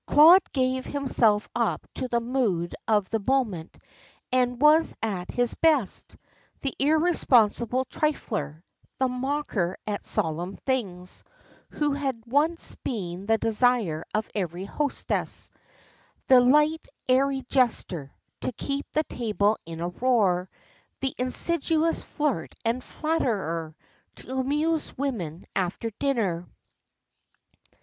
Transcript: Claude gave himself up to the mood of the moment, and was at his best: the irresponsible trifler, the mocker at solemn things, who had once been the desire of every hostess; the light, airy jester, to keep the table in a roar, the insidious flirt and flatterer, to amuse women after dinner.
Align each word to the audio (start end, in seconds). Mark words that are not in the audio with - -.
Claude 0.07 0.51
gave 0.51 0.83
himself 0.83 1.47
up 1.55 1.85
to 1.93 2.07
the 2.07 2.19
mood 2.19 2.73
of 2.87 3.07
the 3.11 3.19
moment, 3.19 3.77
and 4.31 4.59
was 4.59 4.95
at 5.03 5.29
his 5.29 5.53
best: 5.53 6.17
the 6.61 6.73
irresponsible 6.79 7.85
trifler, 7.85 8.63
the 8.97 9.07
mocker 9.07 9.77
at 9.85 10.03
solemn 10.03 10.55
things, 10.55 11.23
who 11.69 11.91
had 11.91 12.19
once 12.25 12.73
been 12.83 13.27
the 13.27 13.37
desire 13.37 14.03
of 14.11 14.27
every 14.33 14.65
hostess; 14.65 15.51
the 16.27 16.41
light, 16.41 16.87
airy 17.07 17.43
jester, 17.47 18.11
to 18.39 18.51
keep 18.53 18.87
the 18.93 19.03
table 19.03 19.55
in 19.67 19.81
a 19.81 19.89
roar, 19.89 20.49
the 21.01 21.13
insidious 21.19 22.01
flirt 22.01 22.55
and 22.65 22.83
flatterer, 22.83 23.75
to 24.15 24.39
amuse 24.39 24.97
women 24.97 25.45
after 25.55 25.91
dinner. 25.99 26.47